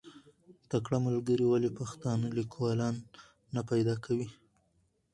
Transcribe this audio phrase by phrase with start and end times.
[0.71, 2.95] تکړه ملګري ولې پښتانه لیکوالان
[3.53, 4.27] نه پیدا کوي؟